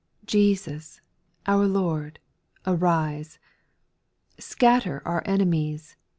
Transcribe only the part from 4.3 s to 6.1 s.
Scatter our enemies.